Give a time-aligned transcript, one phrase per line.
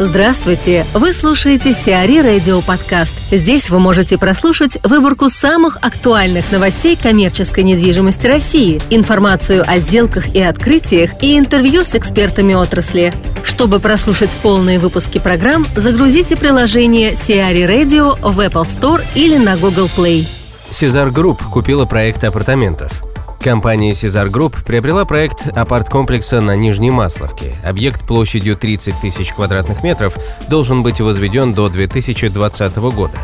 [0.00, 0.84] Здравствуйте!
[0.92, 3.14] Вы слушаете CRE Radio Подкаст.
[3.30, 10.42] Здесь вы можете прослушать выборку самых актуальных новостей коммерческой недвижимости России, информацию о сделках и
[10.42, 13.12] открытиях и интервью с экспертами отрасли.
[13.44, 19.88] Чтобы прослушать полные выпуски программ, загрузите приложение CRE Radio в Apple Store или на Google
[19.96, 20.26] Play.
[20.72, 22.90] Sezar Group купила проект апартаментов–
[23.44, 27.54] Компания Sezar Group приобрела проект апарт-комплекса на Нижней Масловке.
[27.62, 30.16] Объект площадью 30 тысяч квадратных метров
[30.48, 33.18] должен быть возведен до 2020 года.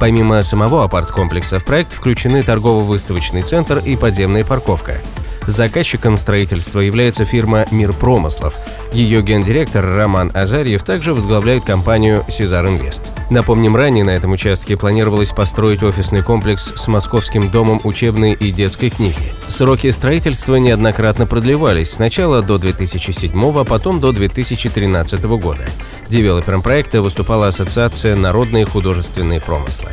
[0.00, 4.94] Помимо самого апарт-комплекса в проект включены торгово-выставочный центр и подземная парковка–
[5.46, 8.54] Заказчиком строительства является фирма «Мир промыслов».
[8.92, 13.10] Ее гендиректор Роман Азарьев также возглавляет компанию «Сезар Инвест».
[13.30, 18.90] Напомним, ранее на этом участке планировалось построить офисный комплекс с московским домом учебной и детской
[18.90, 19.14] книги.
[19.46, 25.64] Сроки строительства неоднократно продлевались, сначала до 2007, а потом до 2013 года.
[26.08, 29.92] Девелопером проекта выступала Ассоциация «Народные художественные промыслы».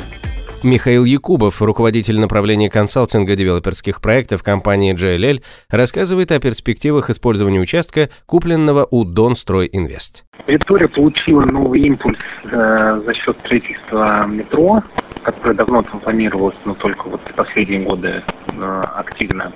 [0.64, 8.88] Михаил Якубов, руководитель направления консалтинга девелоперских проектов компании JLL, рассказывает о перспективах использования участка, купленного
[8.90, 10.26] у Донстрой Инвест.
[10.48, 14.82] Территория получила новый импульс э, за счет строительства метро,
[15.24, 19.54] которое давно там планировалось, но только вот последние годы э, активно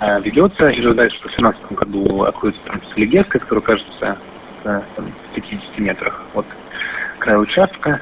[0.00, 0.68] э, ведется.
[0.68, 4.18] И ожидается, что в 2017 году откроется там Солигерская, которая кажется
[4.64, 6.46] э, в 50 метрах от
[7.18, 8.00] края участка.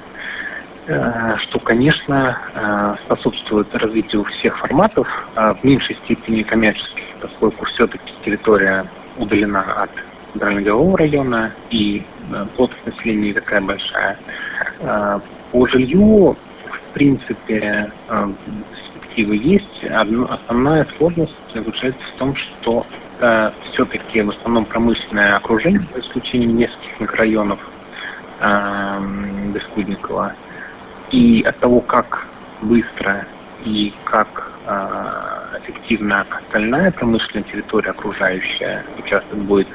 [0.86, 8.12] Э, что, конечно, э, способствует развитию всех форматов, а в меньшей степени коммерческих, поскольку все-таки
[8.25, 9.91] территория удалена от
[10.33, 14.19] центрально района и э, плотность населения не такая большая.
[15.53, 17.92] По жилью, в принципе,
[18.70, 19.84] перспективы есть.
[19.84, 22.86] Основная сложность заключается в том, что
[23.72, 27.60] все-таки в основном промышленное окружение, за исключением нескольких микрорайонов
[28.41, 28.98] э,
[29.55, 30.34] Бескудникова.
[31.13, 32.27] И от того, как
[32.63, 33.27] быстро
[33.65, 34.28] и как
[34.67, 39.69] э, эффективно остальная промышленная территория, окружающая участок будет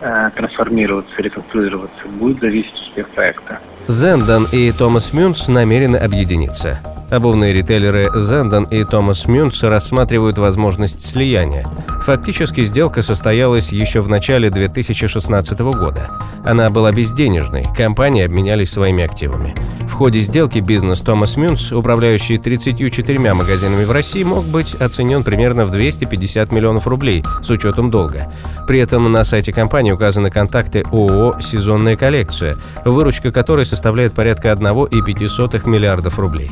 [0.00, 3.58] э, трансформироваться, реконструироваться, будет зависеть успех проекта.
[3.88, 6.78] Зендан и Томас Мюнс намерены объединиться.
[7.10, 11.64] Обувные ритейлеры Зендан и Томас Мюнс рассматривают возможность слияния.
[12.06, 16.08] Фактически сделка состоялась еще в начале 2016 года.
[16.46, 19.54] Она была безденежной, компании обменялись своими активами.
[19.92, 25.66] В ходе сделки бизнес Томас Мюнс, управляющий 34 магазинами в России, мог быть оценен примерно
[25.66, 28.26] в 250 миллионов рублей с учетом долга.
[28.66, 35.68] При этом на сайте компании указаны контакты ООО «Сезонная коллекция», выручка которой составляет порядка 1,5
[35.68, 36.50] миллиардов рублей.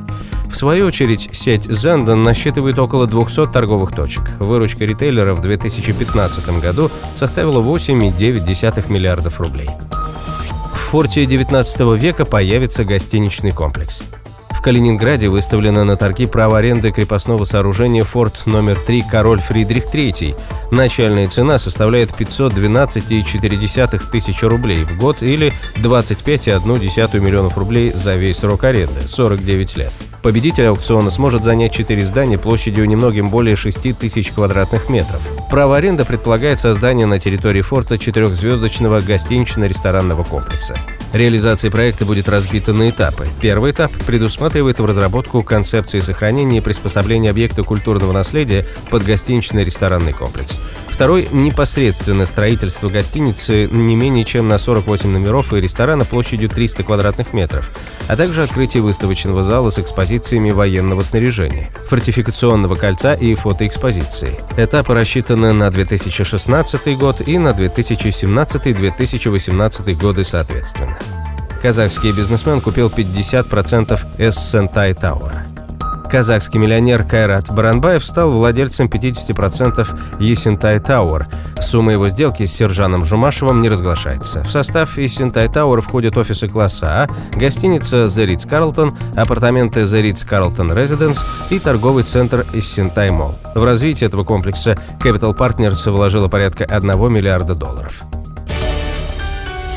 [0.52, 4.38] В свою очередь, сеть Zendon насчитывает около 200 торговых точек.
[4.38, 9.70] Выручка ритейлера в 2015 году составила 8,9 миллиардов рублей
[10.90, 14.02] форте 19 века появится гостиничный комплекс.
[14.50, 20.34] В Калининграде выставлено на торги право аренды крепостного сооружения форт номер 3 «Король Фридрих III».
[20.72, 28.64] Начальная цена составляет 512,4 тысячи рублей в год или 25,1 миллионов рублей за весь срок
[28.64, 29.92] аренды– 49 лет.
[30.22, 35.20] Победитель аукциона сможет занять четыре здания площадью немногим более 6 тысяч квадратных метров.
[35.50, 40.76] Право аренды предполагает создание на территории форта четырехзвездочного гостинично-ресторанного комплекса.
[41.14, 43.26] Реализация проекта будет разбита на этапы.
[43.40, 50.12] Первый этап предусматривает в разработку концепции сохранения и приспособления объекта культурного наследия под гостиничный ресторанный
[50.12, 50.60] комплекс.
[51.00, 57.32] Второй– непосредственно строительство гостиницы не менее чем на 48 номеров и ресторана площадью 300 квадратных
[57.32, 57.74] метров,
[58.06, 64.38] а также открытие выставочного зала с экспозициями военного снаряжения, фортификационного кольца и фотоэкспозиции.
[64.58, 70.98] Этапы рассчитаны на 2016 год и на 2017-2018 годы соответственно.
[71.62, 75.46] Казахский бизнесмен купил 50% Esentai Tower а.
[76.10, 79.86] Казахский миллионер Кайрат Боранбаев стал владельцем 50%
[80.18, 81.28] Esentai Tower.
[81.60, 84.42] Сумма его сделки с Сержаном Жумашевым не разглашается.
[84.42, 90.28] В состав Esentai Tower входят офисы класса А, гостиница The Ritz Carlton, апартаменты The Ritz
[90.28, 91.20] Carlton Residence
[91.50, 93.36] и торговый центр Esentai Mall.
[93.54, 98.09] В развитие этого комплекса Capital Partners вложила порядка 1 миллиарда долларов.